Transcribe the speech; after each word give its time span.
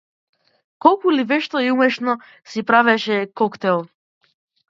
Колку 0.83 1.07
ли 1.15 1.23
вешто 1.29 1.57
и 1.65 1.67
умешно 1.75 2.13
си 2.49 2.59
правеше 2.69 3.17
коктел! 3.39 3.79